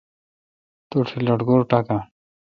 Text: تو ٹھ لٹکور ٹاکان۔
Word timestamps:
تو 0.89 0.97
ٹھ 1.07 1.13
لٹکور 1.25 1.61
ٹاکان۔ 1.69 2.01